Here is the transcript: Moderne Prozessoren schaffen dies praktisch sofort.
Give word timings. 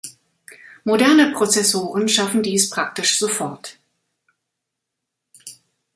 Moderne 0.83 1.31
Prozessoren 1.31 2.09
schaffen 2.09 2.41
dies 2.41 2.71
praktisch 2.71 3.19
sofort. 3.19 3.77